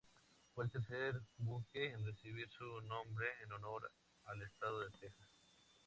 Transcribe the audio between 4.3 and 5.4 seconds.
estado de Texas.